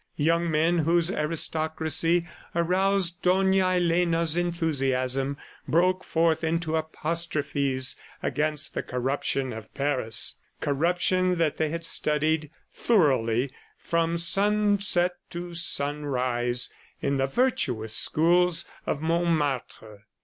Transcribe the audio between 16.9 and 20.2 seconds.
in the virtuous schools of Montmartre.